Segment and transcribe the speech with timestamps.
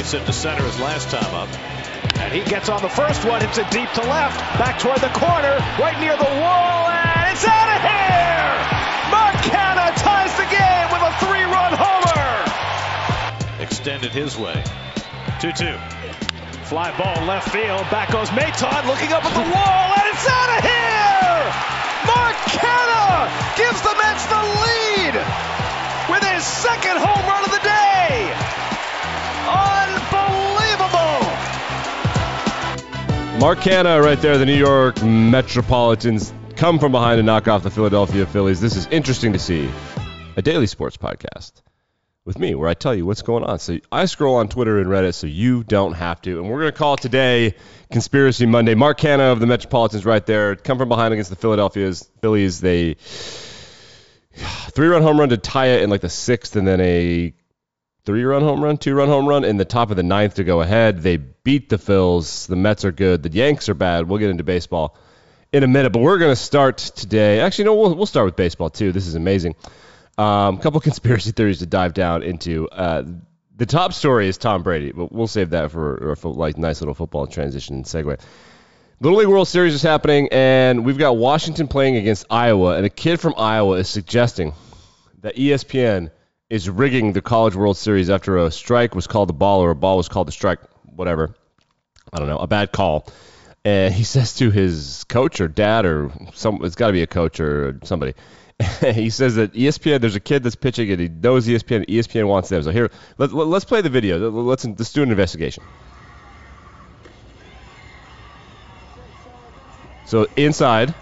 [0.00, 1.48] base hit to center his last time up.
[2.20, 5.12] And he gets on the first one, hits a deep to left, back toward the
[5.12, 8.52] corner, right near the wall, and it's out of here!
[9.12, 12.24] Mark Canha ties the game with a three-run homer!
[13.60, 14.64] Extended his way.
[15.44, 15.76] 2-2.
[16.64, 20.50] Fly ball left field, back goes Maton, looking up at the wall, and it's out
[20.56, 21.44] of here!
[22.08, 25.14] Mark Canha gives the Mets the lead
[26.08, 28.49] with his second home run of the day!
[33.40, 37.70] Mark Canha right there, the New York Metropolitans come from behind to knock off the
[37.70, 38.60] Philadelphia Phillies.
[38.60, 39.66] This is interesting to see.
[40.36, 41.52] A daily sports podcast
[42.26, 43.58] with me where I tell you what's going on.
[43.58, 46.38] So I scroll on Twitter and Reddit so you don't have to.
[46.38, 47.54] And we're going to call today
[47.90, 48.74] Conspiracy Monday.
[48.74, 52.60] Mark Canha of the Metropolitans right there come from behind against the Philadelphia's Phillies.
[52.60, 52.92] They
[54.34, 57.32] three-run home run to tie it in like the sixth and then a
[58.04, 61.02] three-run home run, two-run home run in the top of the ninth to go ahead.
[61.02, 62.46] They beat the Phils.
[62.46, 63.22] The Mets are good.
[63.22, 64.08] The Yanks are bad.
[64.08, 64.96] We'll get into baseball
[65.52, 67.40] in a minute, but we're going to start today.
[67.40, 68.92] Actually, no, we'll, we'll start with baseball too.
[68.92, 69.54] This is amazing.
[70.16, 72.68] A um, couple conspiracy theories to dive down into.
[72.68, 73.04] Uh,
[73.56, 76.94] the top story is Tom Brady, but we'll save that for a like nice little
[76.94, 78.18] football transition segue.
[79.00, 82.90] Little League World Series is happening, and we've got Washington playing against Iowa, and a
[82.90, 84.54] kid from Iowa is suggesting
[85.20, 86.10] that ESPN
[86.50, 89.76] is rigging the College World Series after a strike was called a ball or a
[89.76, 91.34] ball was called a strike, whatever.
[92.12, 93.06] I don't know, a bad call.
[93.64, 97.06] And he says to his coach or dad or some, it's got to be a
[97.06, 98.14] coach or somebody.
[98.80, 101.86] he says that ESPN, there's a kid that's pitching and he knows ESPN.
[101.86, 102.62] ESPN wants them.
[102.62, 104.30] So here, let, let, let's play the video.
[104.30, 105.62] Let's, let's do an investigation.
[110.06, 110.92] So inside,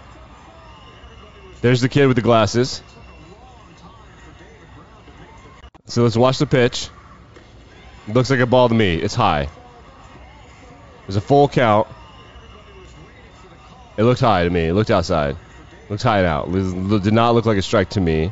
[1.61, 2.83] there's the kid with the glasses.
[5.89, 6.87] So let's watch the pitch.
[8.07, 8.95] It looks like a ball to me.
[8.95, 9.49] It's high.
[11.07, 11.87] There's a full count.
[13.97, 14.67] It looked high to me.
[14.67, 15.35] It looked outside.
[15.35, 16.47] It looked high and out.
[16.49, 18.31] It did not look like a strike to me.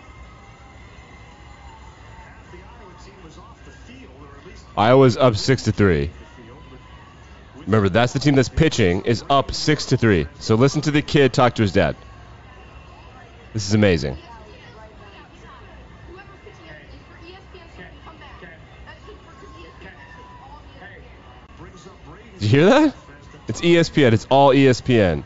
[4.77, 6.11] Iowa's up six to three.
[7.65, 10.27] Remember, that's the team that's pitching is up six to three.
[10.37, 11.95] So listen to the kid talk to his dad.
[13.53, 14.15] This is amazing.
[22.39, 22.95] Did you hear that?
[23.47, 24.13] It's ESPN.
[24.13, 25.23] It's all ESPN.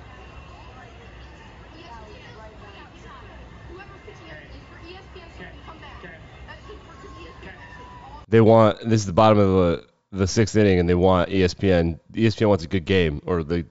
[8.29, 11.99] They want this is the bottom of the the sixth inning, and they want ESPN.
[12.13, 13.65] ESPN wants a good game, or the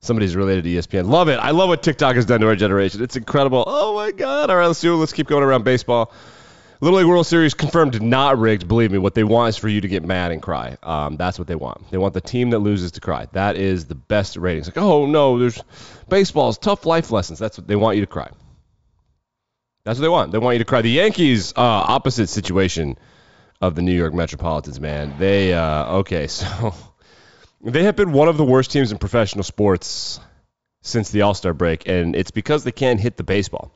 [0.00, 1.08] somebody's related to ESPN.
[1.08, 1.36] Love it.
[1.36, 3.02] I love what TikTok has done to our generation.
[3.02, 3.64] It's incredible.
[3.66, 4.48] Oh my god.
[4.48, 4.96] All right, let's do.
[4.96, 6.12] Let's keep going around baseball.
[6.82, 8.66] Little League World Series confirmed not rigged.
[8.66, 10.78] Believe me, what they want is for you to get mad and cry.
[10.82, 11.90] Um, that's what they want.
[11.90, 13.26] They want the team that loses to cry.
[13.32, 14.66] That is the best ratings.
[14.66, 15.62] Like, oh no, there's
[16.08, 17.38] baseball's tough life lessons.
[17.38, 18.30] That's what they want you to cry.
[19.84, 20.32] That's what they want.
[20.32, 20.80] They want you to cry.
[20.80, 22.96] The Yankees, uh, opposite situation
[23.60, 24.80] of the New York Metropolitans.
[24.80, 26.28] Man, they uh, okay.
[26.40, 26.74] So
[27.62, 30.18] they have been one of the worst teams in professional sports
[30.80, 33.70] since the All Star break, and it's because they can't hit the baseball.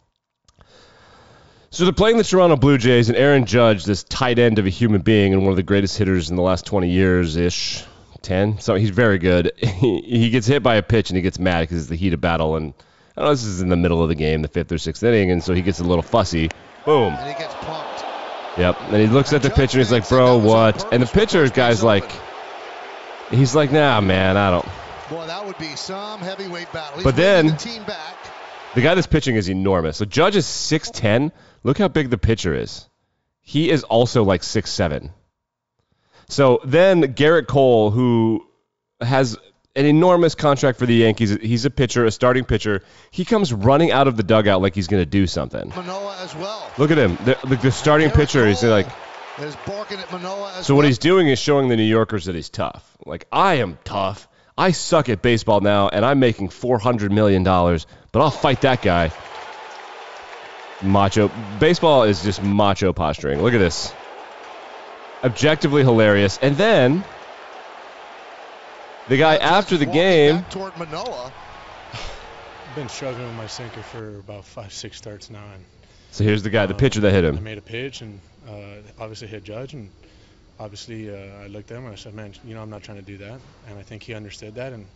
[1.75, 4.69] So they're playing the Toronto Blue Jays, and Aaron Judge, this tight end of a
[4.69, 7.83] human being and one of the greatest hitters in the last 20 years ish,
[8.23, 8.61] 10.
[8.61, 9.51] So he's very good.
[9.61, 12.13] He, he gets hit by a pitch and he gets mad because it's the heat
[12.13, 12.55] of battle.
[12.55, 12.75] And
[13.17, 15.03] I don't know, this is in the middle of the game, the fifth or sixth
[15.03, 16.49] inning, and so he gets a little fussy.
[16.85, 17.13] Boom.
[17.13, 18.05] And he gets pumped.
[18.57, 18.81] Yep.
[18.81, 20.93] And he looks at the pitcher and he's like, bro, what?
[20.95, 22.09] And the pitcher guy's like,
[23.33, 24.69] he's like, nah, man, I don't.
[25.11, 26.99] Boy, that would be some heavyweight battle.
[26.99, 28.15] He's But then- the team back.
[28.75, 29.97] The guy that's pitching is enormous.
[29.97, 31.33] So Judge is 6'10.
[31.63, 32.89] Look how big the pitcher is.
[33.41, 35.11] He is also like 6'7.
[36.29, 38.47] So then Gerrit Cole, who
[39.01, 39.37] has
[39.77, 42.83] an enormous contract for the Yankees, he's a pitcher, a starting pitcher.
[43.11, 45.69] He comes running out of the dugout like he's going to do something.
[45.71, 46.71] Manoah as well.
[46.79, 47.17] Look at him.
[47.25, 48.87] The, the, the starting Gerrit pitcher, is like.
[49.39, 50.79] is barking at Manoah as So well.
[50.79, 52.97] what he's doing is showing the New Yorkers that he's tough.
[53.05, 54.27] Like I am tough.
[54.57, 58.61] I suck at baseball now, and I'm making four hundred million dollars, but I'll fight
[58.61, 59.11] that guy.
[60.83, 63.43] Macho baseball is just macho posturing.
[63.43, 63.93] Look at this.
[65.25, 67.05] Objectively hilarious, and then
[69.09, 70.45] the guy after the game.
[70.51, 71.33] toward Manoah.
[71.93, 75.65] I've been struggling with my sinker for about five, six starts now, and
[76.13, 77.37] So here's the guy, the um, pitcher that hit him.
[77.37, 79.91] I made a pitch and uh, obviously hit Judge, and
[80.59, 82.99] obviously uh, I looked at him and I said, "Man, you know I'm not trying
[82.99, 84.87] to do that," and I think he understood that, and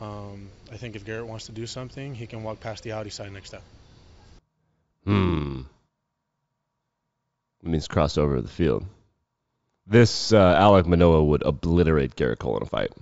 [0.00, 3.10] um, I think if Gerrit wants to do something, he can walk past the Audi
[3.10, 3.62] side next time.
[5.04, 5.60] Hmm.
[7.62, 8.84] It means cross over the field.
[9.86, 12.92] This uh, Alek Manoah would obliterate Gerrit Cole in a fight.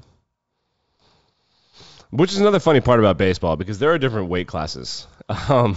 [2.11, 5.07] Which is another funny part about baseball because there are different weight classes.
[5.49, 5.77] Um,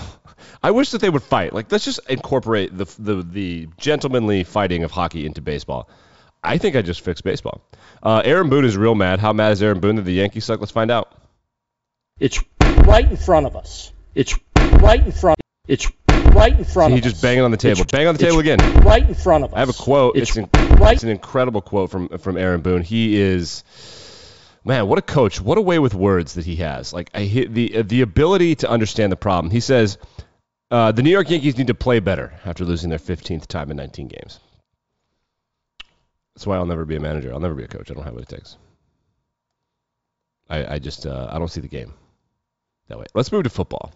[0.63, 1.53] I wish that they would fight.
[1.53, 5.89] Like, let's just incorporate the, the the gentlemanly fighting of hockey into baseball.
[6.44, 7.62] I think I just fixed baseball.
[8.01, 9.19] Uh, Aaron Boone is real mad.
[9.19, 10.59] How mad is Aaron Boone that the Yankees suck?
[10.59, 11.12] Let's find out.
[12.19, 12.39] It's
[12.86, 13.91] right in front of us.
[14.15, 15.39] It's right in front.
[15.68, 15.88] It's
[16.33, 17.12] right in front He of us.
[17.12, 17.81] just banging on the table.
[17.81, 18.59] It's- Bang on the table again.
[18.83, 19.57] Right in front of us.
[19.57, 20.15] I have a quote.
[20.18, 20.94] It's, It's, in, right.
[20.94, 22.81] it's an incredible quote from from Aaron Boone.
[22.83, 23.63] He is
[24.65, 25.39] man, what a coach.
[25.39, 26.94] What a way with words that he has.
[26.94, 29.51] Like I hit the the ability to understand the problem.
[29.51, 29.97] He says
[30.71, 33.77] uh, the New York Yankees need to play better after losing their 15th time in
[33.77, 34.39] 19 games.
[36.36, 37.33] That's why I'll never be a manager.
[37.33, 37.92] I'll never be a coach.
[37.92, 38.57] I don't have what it takes.
[40.50, 41.94] I, I just uh, I don't see the game
[42.88, 43.06] that way.
[43.13, 43.92] Let's move to football,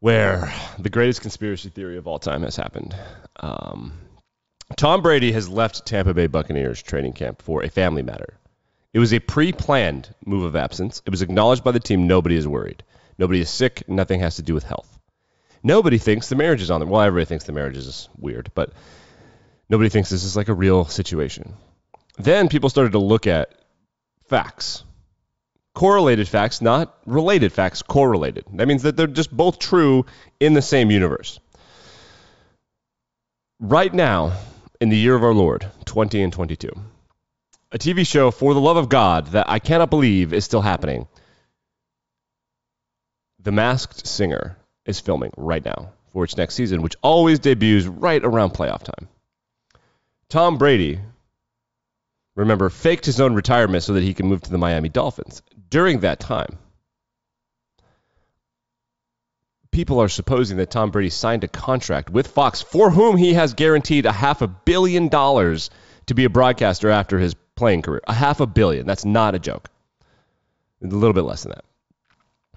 [0.00, 2.96] where the greatest conspiracy theory of all time has happened.
[3.36, 3.92] Um,
[4.76, 8.38] Tom Brady has left Tampa Bay Buccaneers training camp for a family matter.
[8.92, 11.02] It was a pre-planned move of absence.
[11.06, 12.06] It was acknowledged by the team.
[12.06, 12.82] Nobody is worried.
[13.18, 13.86] Nobody is sick.
[13.88, 14.97] Nothing has to do with health.
[15.62, 16.88] Nobody thinks the marriage is on them.
[16.88, 18.72] Well, everybody thinks the marriage is weird, but
[19.68, 21.54] nobody thinks this is like a real situation.
[22.16, 23.54] Then people started to look at
[24.28, 24.84] facts.
[25.74, 28.44] Correlated facts, not related facts, correlated.
[28.54, 30.06] That means that they're just both true
[30.40, 31.38] in the same universe.
[33.60, 34.32] Right now,
[34.80, 36.70] in the year of our Lord, 20 and 22,
[37.70, 41.06] a TV show, For the Love of God, that I cannot believe is still happening.
[43.40, 44.56] The Masked Singer
[44.88, 49.08] is filming right now for its next season, which always debuts right around playoff time.
[50.28, 50.98] Tom Brady,
[52.34, 55.42] remember, faked his own retirement so that he can move to the Miami Dolphins.
[55.70, 56.58] During that time,
[59.70, 63.54] people are supposing that Tom Brady signed a contract with Fox for whom he has
[63.54, 65.70] guaranteed a half a billion dollars
[66.06, 68.00] to be a broadcaster after his playing career.
[68.06, 68.86] A half a billion.
[68.86, 69.68] That's not a joke.
[70.82, 71.64] A little bit less than that.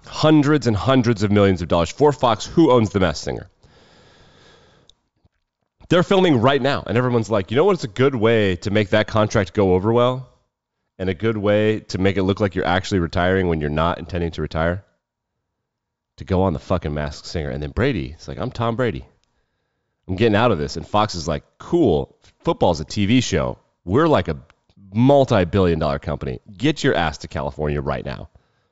[0.06, 3.48] Hundreds and hundreds of millions of dollars for Fox, who owns The Masked Singer.
[5.88, 8.90] They're filming right now, and everyone's like, you know what's a good way to make
[8.90, 10.28] that contract go over well?
[10.98, 13.98] And a good way to make it look like you're actually retiring when you're not
[13.98, 14.84] intending to retire?
[16.16, 17.50] To go on the fucking Masked Singer.
[17.50, 19.04] And then Brady, it's like, I'm Tom Brady.
[20.08, 20.76] I'm getting out of this.
[20.76, 23.58] And Fox is like, cool, football's a TV show.
[23.84, 24.38] We're like a
[24.94, 26.40] multi billion dollar company.
[26.56, 28.28] Get your ass to California right now.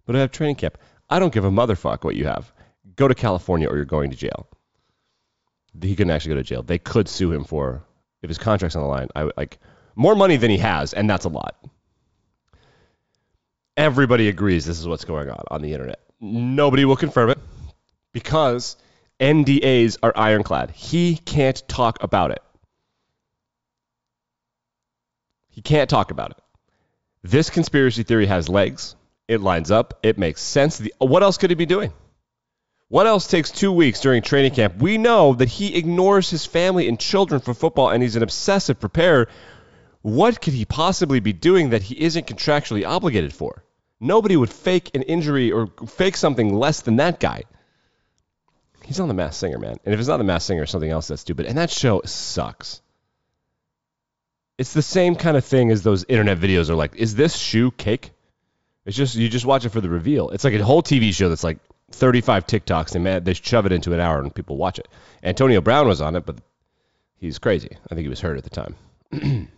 [0.07, 0.79] But I have training camp.
[1.11, 2.53] I don't give a motherfuck what you have.
[2.97, 4.49] Go to California or you're going to jail.
[5.81, 6.63] He couldn't actually go to jail.
[6.63, 7.83] They could sue him for
[8.23, 9.09] if his contract's on the line.
[9.17, 9.59] I like
[9.97, 11.57] more money than he has, and that's a lot.
[13.77, 16.01] Everybody agrees this is what's going on on the internet.
[16.21, 17.39] Nobody will confirm it
[18.13, 18.77] because
[19.19, 20.71] NDAs are ironclad.
[20.71, 22.43] He can't talk about it.
[25.49, 26.39] He can't talk about it.
[27.23, 28.97] This conspiracy theory has legs.
[29.31, 30.01] It lines up.
[30.03, 30.79] It makes sense.
[30.79, 31.93] The, what else could he be doing?
[32.89, 34.79] What else takes two weeks during training camp?
[34.79, 38.81] We know that he ignores his family and children for football and he's an obsessive
[38.81, 39.29] preparer.
[40.03, 43.63] What could he possibly be doing that he isn't contractually obligated for?
[44.01, 47.45] Nobody would fake an injury or fake something less than that guy.
[48.85, 49.77] He's on the Mass Singer, man.
[49.85, 51.47] And if it's not the Mass Singer, it's something else that's stupid.
[51.47, 52.83] And that show sucks.
[54.59, 57.71] It's the same kind of thing as those internet videos are like, is this shoe
[57.71, 58.11] cake?
[58.91, 60.31] It's just you just watch it for the reveal.
[60.31, 61.61] It's like a whole TV show that's like
[61.93, 64.89] 35 TikToks and man, they shove it into an hour and people watch it.
[65.23, 66.39] Antonio Brown was on it, but
[67.17, 67.69] he's crazy.
[67.89, 68.75] I think he was hurt at the time.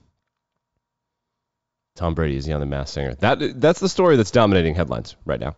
[1.97, 3.15] Tom Brady is the Mass Singer?
[3.15, 5.57] That that's the story that's dominating headlines right now.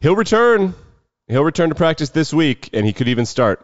[0.00, 0.72] He'll return.
[1.28, 3.60] He'll return to practice this week, and he could even start.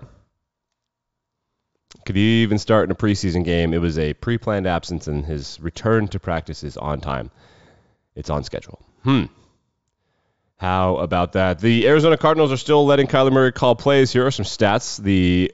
[2.05, 3.73] Could even start in a preseason game?
[3.73, 7.31] It was a pre-planned absence, and his return to practice is on time.
[8.15, 8.85] It's on schedule.
[9.05, 9.25] Hmm.
[10.59, 11.61] How about that?
[11.61, 14.13] The Arizona Cardinals are still letting Kyler Murray call plays.
[14.13, 15.01] Here are some stats.
[15.01, 15.53] The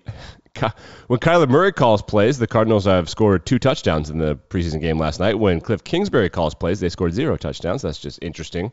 [1.09, 4.99] when Kyler Murray calls plays, the Cardinals have scored two touchdowns in the preseason game
[4.99, 5.39] last night.
[5.39, 7.83] When Cliff Kingsbury calls plays, they scored zero touchdowns.
[7.83, 8.73] That's just interesting.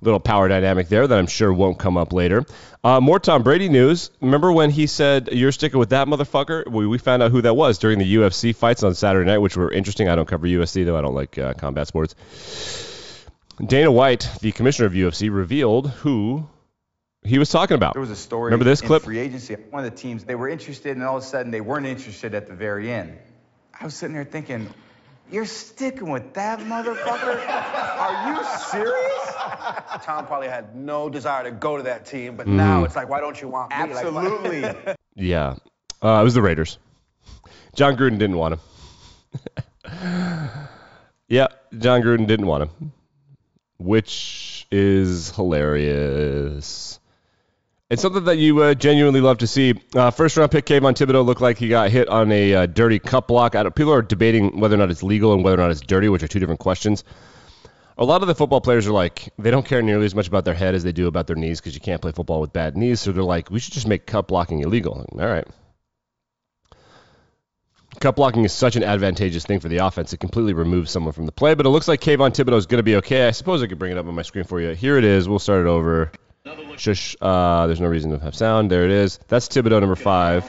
[0.00, 2.44] Little power dynamic there that I'm sure won't come up later.
[2.82, 4.10] Uh, more Tom Brady news.
[4.20, 6.68] Remember when he said, You're sticking with that motherfucker?
[6.70, 9.56] We, we found out who that was during the UFC fights on Saturday night, which
[9.56, 10.08] were interesting.
[10.08, 10.96] I don't cover UFC, though.
[10.96, 12.14] I don't like uh, combat sports.
[13.64, 16.48] Dana White, the commissioner of UFC, revealed who
[17.24, 17.94] he was talking about.
[17.94, 18.46] There was a story.
[18.46, 19.02] Remember this in clip?
[19.02, 19.54] Free agency.
[19.70, 22.34] One of the teams they were interested, and all of a sudden they weren't interested
[22.34, 23.18] at the very end.
[23.78, 24.68] I was sitting there thinking,
[25.30, 27.48] "You're sticking with that motherfucker?
[27.48, 29.34] Are you serious?"
[30.04, 33.20] Tom probably had no desire to go to that team, but now it's like, why
[33.20, 33.76] don't you want me?
[33.76, 34.94] Like, Absolutely.
[35.16, 35.56] Yeah.
[36.00, 36.78] Uh, it was the Raiders.
[37.74, 38.60] Jon Gruden didn't want him.
[41.28, 42.92] Yeah, Jon Gruden didn't want him,
[43.78, 46.98] which is hilarious.
[47.90, 49.80] It's something that you uh, genuinely love to see.
[49.94, 52.98] Uh, first round pick Kayvon Thibodeaux looked like he got hit on a uh, dirty
[52.98, 53.52] cut block.
[53.74, 56.22] People are debating whether or not it's legal and whether or not it's dirty, which
[56.22, 57.02] are two different questions.
[57.96, 60.44] A lot of the football players are like, they don't care nearly as much about
[60.44, 62.76] their head as they do about their knees because you can't play football with bad
[62.76, 63.00] knees.
[63.00, 65.06] So they're like, we should just make cut blocking illegal.
[65.12, 65.48] All right.
[68.00, 70.12] Cut blocking is such an advantageous thing for the offense.
[70.12, 72.78] It completely removes someone from the play, but it looks like Kayvon Thibodeaux is going
[72.78, 73.26] to be okay.
[73.26, 74.70] I suppose I could bring it up on my screen for you.
[74.70, 75.28] Here it is.
[75.28, 76.12] We'll start it over.
[76.76, 77.16] Shush.
[77.20, 78.70] Uh, there's no reason to have sound.
[78.70, 79.18] There it is.
[79.26, 80.48] That's Thibodeaux number five.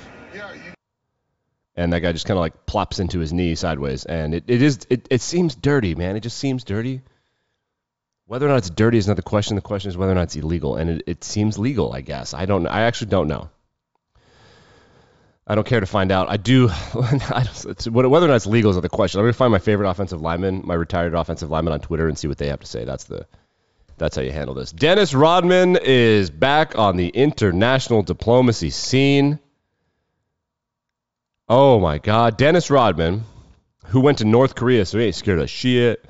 [1.75, 4.61] And that guy just kind of like plops into his knee sideways, and it, it
[4.61, 6.17] is it, it seems dirty, man.
[6.17, 7.01] It just seems dirty.
[8.25, 9.55] Whether or not it's dirty is not the question.
[9.55, 11.93] The question is whether or not it's illegal, and it, it seems legal.
[11.93, 12.67] I guess I don't.
[12.67, 13.49] I actually don't know.
[15.49, 16.29] I don't care to find out.
[16.29, 16.69] I do.
[16.93, 17.43] I
[17.89, 19.19] whether or not it's legal is not the question.
[19.19, 22.15] I'm going to find my favorite offensive lineman, my retired offensive lineman on Twitter, and
[22.15, 22.85] see what they have to say.
[22.85, 23.25] That's the.
[23.97, 24.71] That's how you handle this.
[24.71, 29.39] Dennis Rodman is back on the international diplomacy scene.
[31.49, 33.25] Oh my God, Dennis Rodman,
[33.87, 36.05] who went to North Korea, so he ain't scared of shit.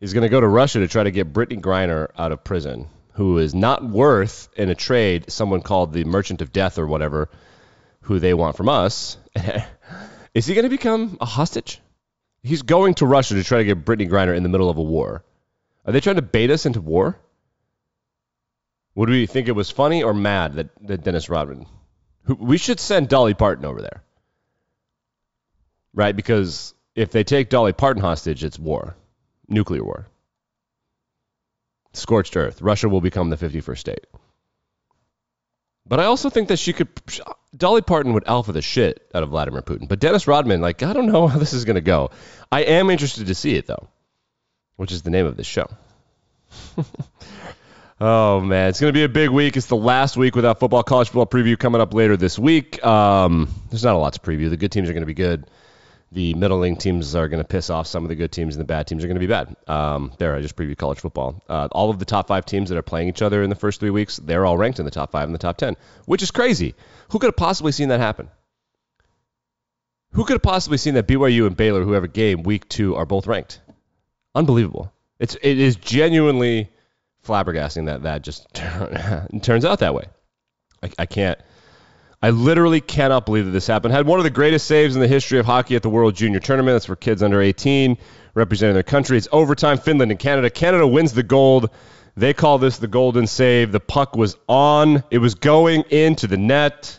[0.00, 2.88] He's going to go to Russia to try to get Brittney Griner out of prison,
[3.14, 7.30] who is not worth in a trade someone called the Merchant of Death or whatever
[8.08, 9.18] who they want from us.
[10.34, 11.78] Is he going to become a hostage?
[12.42, 14.82] He's going to Russia to try to get Brittney Griner in the middle of a
[14.82, 15.22] war.
[15.84, 17.18] Are they trying to bait us into war?
[18.94, 21.66] Would we think it was funny or mad that, that Dennis Rodman?
[22.24, 24.02] Who, we should send Dolly Parton over there.
[25.92, 26.16] Right?
[26.16, 28.96] Because if they take Dolly Parton hostage, it's war.
[29.48, 30.08] Nuclear war.
[31.92, 32.62] Scorched earth.
[32.62, 34.06] Russia will become the 51st state.
[35.86, 36.88] But I also think that she could.
[37.56, 39.88] Dolly Parton would alpha the shit out of Vladimir Putin.
[39.88, 42.10] But Dennis Rodman, like, I don't know how this is going to go.
[42.52, 43.88] I am interested to see it, though,
[44.76, 45.66] which is the name of this show.
[48.00, 48.68] oh, man.
[48.68, 49.56] It's going to be a big week.
[49.56, 50.82] It's the last week without football.
[50.82, 52.84] College football preview coming up later this week.
[52.84, 54.50] Um, there's not a lot to preview.
[54.50, 55.46] The good teams are going to be good.
[56.10, 58.66] The middling teams are going to piss off some of the good teams, and the
[58.66, 59.54] bad teams are going to be bad.
[59.66, 61.42] Um, there, I just previewed college football.
[61.48, 63.78] Uh, all of the top five teams that are playing each other in the first
[63.78, 66.30] three weeks, they're all ranked in the top five and the top ten, which is
[66.30, 66.74] crazy.
[67.10, 68.28] Who could have possibly seen that happen?
[70.12, 73.26] Who could have possibly seen that BYU and Baylor, whoever game week two, are both
[73.26, 73.60] ranked?
[74.34, 74.90] Unbelievable.
[75.18, 76.70] It's it is genuinely
[77.26, 78.46] flabbergasting that that just
[79.42, 80.04] turns out that way.
[80.82, 81.38] I, I can't.
[82.20, 83.94] I literally cannot believe that this happened.
[83.94, 86.40] Had one of the greatest saves in the history of hockey at the World Junior
[86.40, 86.74] Tournament.
[86.74, 87.96] That's for kids under 18
[88.34, 89.16] representing their country.
[89.16, 89.78] It's overtime.
[89.78, 90.50] Finland and Canada.
[90.50, 91.70] Canada wins the gold.
[92.16, 93.70] They call this the golden save.
[93.70, 95.04] The puck was on.
[95.10, 96.98] It was going into the net.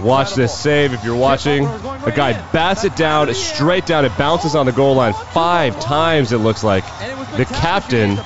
[0.00, 1.64] Watch this save if you're watching.
[1.64, 4.04] The guy bats it down straight down.
[4.04, 6.84] It bounces on the goal line five times, it looks like.
[7.36, 8.16] The captain,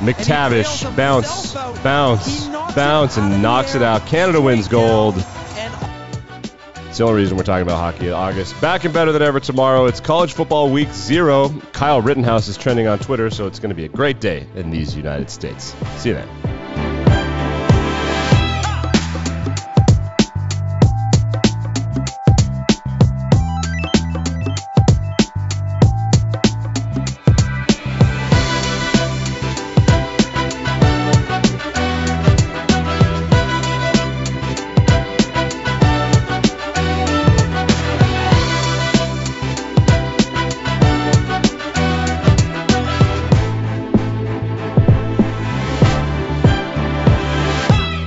[0.00, 4.06] McTavish, bounce, bounce, bounce, and knocks it out.
[4.06, 5.14] Canada wins gold.
[5.16, 8.60] It's the only reason we're talking about hockey in August.
[8.60, 9.86] Back and better than ever tomorrow.
[9.86, 11.48] It's college football week zero.
[11.72, 14.70] Kyle Rittenhouse is trending on Twitter, so it's going to be a great day in
[14.70, 15.74] these United States.
[15.96, 16.43] See you then.